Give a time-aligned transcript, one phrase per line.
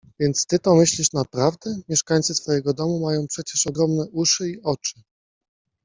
[0.19, 1.77] —Więc ty to myślisz naprawdę?
[1.89, 5.01] Mieszkańcy twojego domu mają przecież ogromne uszy i oczy.